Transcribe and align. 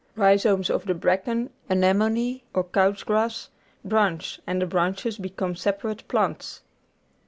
Rhizomes 0.15 0.71
of 0.71 0.85
the 0.87 0.95
bracken, 0.95 1.51
anemone, 1.69 2.41
or 2.55 2.63
couch 2.63 3.05
grass, 3.05 3.49
branch, 3.85 4.39
and 4.47 4.59
the 4.59 4.65
branches 4.65 5.19
become 5.19 5.55
separate 5.55 6.07
plants. 6.07 6.61